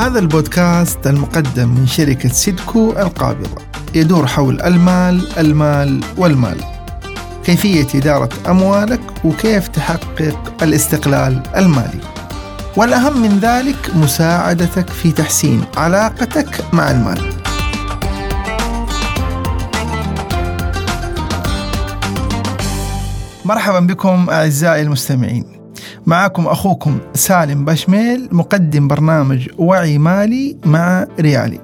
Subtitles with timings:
[0.00, 3.62] هذا البودكاست المقدم من شركة سيدكو القابضة.
[3.94, 6.56] يدور حول المال المال والمال.
[7.44, 12.00] كيفية إدارة أموالك وكيف تحقق الاستقلال المالي.
[12.76, 17.32] والأهم من ذلك مساعدتك في تحسين علاقتك مع المال.
[23.44, 25.49] مرحبا بكم أعزائي المستمعين.
[26.06, 31.60] معكم أخوكم سالم بشميل مقدم برنامج وعي مالي مع ريالي.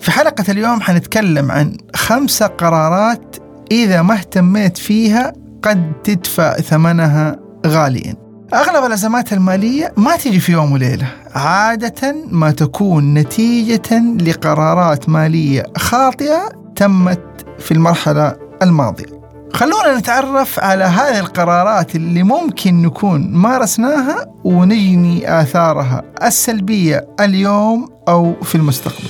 [0.00, 3.36] في حلقة اليوم حنتكلم عن خمسة قرارات
[3.70, 8.14] إذا ما اهتميت فيها قد تدفع ثمنها غاليا.
[8.54, 11.06] أغلب الأزمات المالية ما تجي في يوم وليلة.
[11.34, 19.11] عادة ما تكون نتيجة لقرارات مالية خاطئة تمت في المرحلة الماضية.
[19.54, 28.54] خلونا نتعرف على هذه القرارات اللي ممكن نكون مارسناها ونجني آثارها السلبية اليوم أو في
[28.54, 29.08] المستقبل.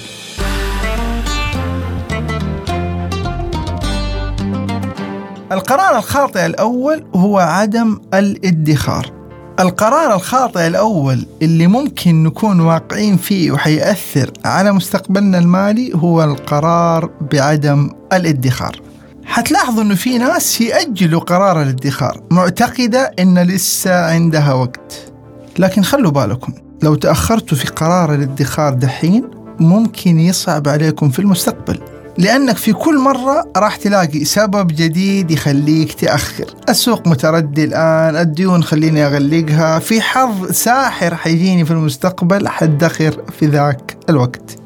[5.52, 9.12] القرار الخاطئ الأول هو عدم الادخار.
[9.60, 17.90] القرار الخاطئ الأول اللي ممكن نكون واقعين فيه وحيأثر على مستقبلنا المالي هو القرار بعدم
[18.12, 18.91] الادخار.
[19.32, 25.12] حتلاحظوا إنه في ناس يأجلوا قرار الادخار معتقدة إن لسه عندها وقت.
[25.58, 26.52] لكن خلوا بالكم
[26.82, 29.24] لو تأخرتوا في قرار الادخار دحين
[29.60, 31.78] ممكن يصعب عليكم في المستقبل.
[32.18, 36.46] لأنك في كل مرة راح تلاقي سبب جديد يخليك تأخر.
[36.68, 43.96] السوق متردي الآن الديون خليني أغلقها في حظ ساحر حيجيني في المستقبل حدخر في ذاك
[44.08, 44.56] الوقت.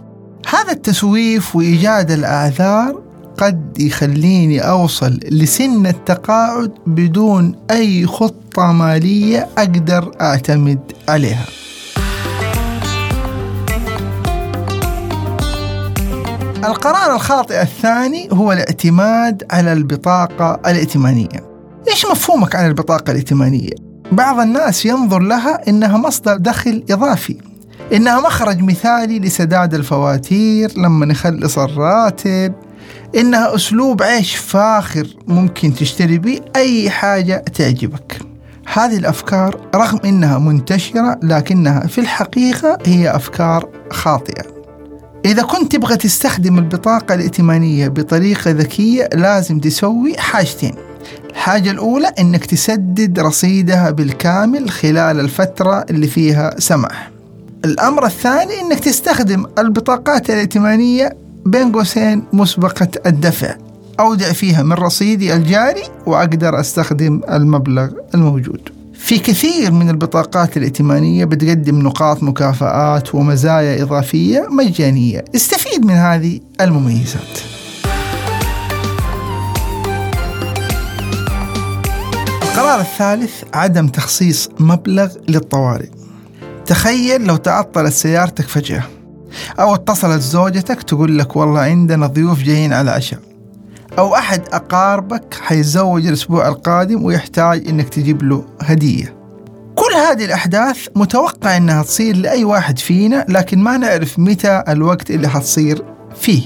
[0.49, 3.06] هذا التسويف وإيجاد الأعذار
[3.39, 11.47] قد يخليني أوصل لسن التقاعد بدون أي خطة مالية أقدر أعتمد عليها
[16.65, 21.47] القرار الخاطئ الثاني هو الاعتماد على البطاقة الائتمانية
[21.89, 23.71] إيش مفهومك عن البطاقة الائتمانية؟
[24.13, 27.37] بعض الناس ينظر لها إنها مصدر دخل إضافي
[27.93, 32.53] إنها مخرج مثالي لسداد الفواتير لما نخلص الراتب
[33.17, 38.19] إنها أسلوب عيش فاخر ممكن تشتري به أي حاجة تعجبك.
[38.73, 44.45] هذه الأفكار رغم إنها منتشرة لكنها في الحقيقة هي أفكار خاطئة.
[45.25, 50.75] إذا كنت تبغى تستخدم البطاقة الائتمانية بطريقة ذكية لازم تسوي حاجتين.
[51.31, 57.11] الحاجة الأولى إنك تسدد رصيدها بالكامل خلال الفترة اللي فيها سماح.
[57.65, 63.55] الأمر الثاني إنك تستخدم البطاقات الائتمانية بين قوسين مسبقة الدفع.
[64.01, 68.69] أودع فيها من رصيدي الجاري وأقدر أستخدم المبلغ الموجود.
[68.95, 75.25] في كثير من البطاقات الائتمانية بتقدم نقاط مكافآت ومزايا إضافية مجانية.
[75.35, 77.39] استفيد من هذه المميزات.
[82.43, 85.89] القرار الثالث عدم تخصيص مبلغ للطوارئ.
[86.67, 88.96] تخيل لو تعطلت سيارتك فجأة.
[89.61, 93.21] أو اتصلت زوجتك تقول لك والله عندنا ضيوف جايين على عشاء.
[93.99, 99.17] أو أحد أقاربك حيتزوج الأسبوع القادم ويحتاج إنك تجيب له هدية.
[99.75, 105.29] كل هذه الأحداث متوقع إنها تصير لأي واحد فينا لكن ما نعرف متى الوقت اللي
[105.29, 105.83] حتصير
[106.21, 106.43] فيه.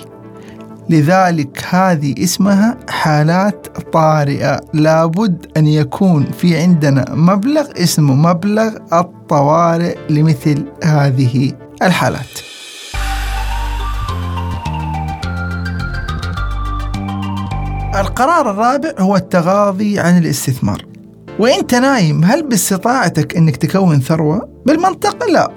[0.89, 4.61] لذلك هذه اسمها حالات طارئة.
[4.75, 11.53] لابد أن يكون في عندنا مبلغ اسمه مبلغ الطوارئ لمثل هذه
[11.83, 12.50] الحالات.
[18.01, 20.87] القرار الرابع هو التغاضي عن الاستثمار.
[21.39, 25.51] وانت نايم هل باستطاعتك إنك تكون ثروة؟ بالمنطق لا.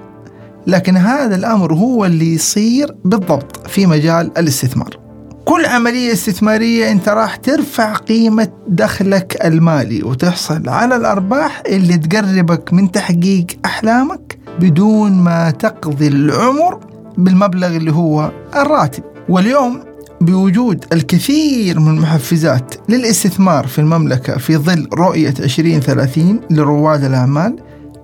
[0.66, 4.98] لكن هذا الأمر هو اللي يصير بالضبط في مجال الاستثمار.
[5.44, 12.90] كل عملية استثمارية أنت راح ترفع قيمة دخلك المالي وتحصل على الأرباح اللي تقربك من
[12.90, 16.80] تحقيق أحلامك بدون ما تقضي العمر
[17.18, 19.02] بالمبلغ اللي هو الراتب.
[19.28, 19.93] واليوم
[20.24, 27.56] بوجود الكثير من المحفزات للاستثمار في المملكة في ظل رؤية 2030 لرواد الأعمال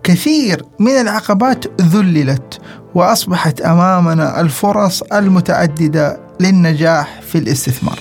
[0.05, 2.59] كثير من العقبات ذللت
[2.95, 7.99] وأصبحت أمامنا الفرص المتعددة للنجاح في الاستثمار.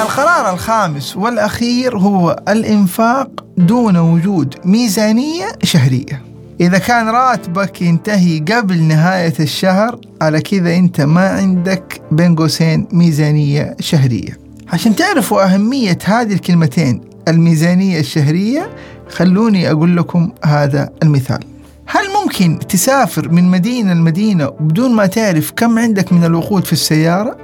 [0.00, 6.31] القرار الخامس والأخير هو الإنفاق دون وجود ميزانية شهرية.
[6.60, 13.76] إذا كان راتبك ينتهي قبل نهاية الشهر على كذا أنت ما عندك بين قوسين ميزانية
[13.80, 14.38] شهرية.
[14.72, 18.70] عشان تعرفوا أهمية هذه الكلمتين الميزانية الشهرية
[19.08, 21.40] خلوني أقول لكم هذا المثال.
[21.86, 27.36] هل ممكن تسافر من مدينة لمدينة بدون ما تعرف كم عندك من الوقود في السيارة؟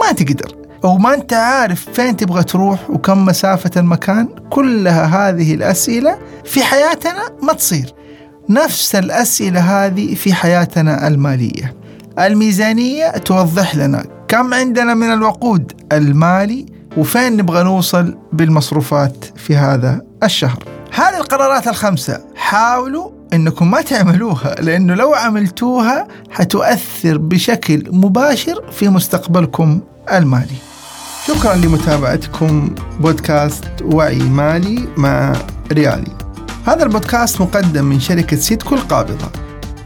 [0.00, 0.54] ما تقدر.
[0.84, 7.22] أو ما أنت عارف فين تبغى تروح وكم مسافة المكان؟ كلها هذه الأسئلة في حياتنا
[7.42, 7.94] ما تصير.
[8.48, 11.74] نفس الأسئلة هذه في حياتنا المالية
[12.18, 20.64] الميزانية توضح لنا كم عندنا من الوقود المالي وفين نبغى نوصل بالمصروفات في هذا الشهر
[20.94, 29.80] هذه القرارات الخمسة حاولوا إنكم ما تعملوها لأنه لو عملتوها حتؤثر بشكل مباشر في مستقبلكم
[30.12, 30.56] المالي.
[31.26, 35.32] شكرا لمتابعتكم بودكاست وعي مالي مع
[35.72, 36.23] ريالي.
[36.66, 39.30] هذا البودكاست مقدم من شركة سيدكو القابضة.